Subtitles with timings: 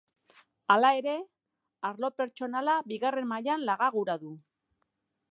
[0.75, 1.11] Hala ere,
[1.89, 4.33] arlo pertsonala bigarren mailan laga gura du.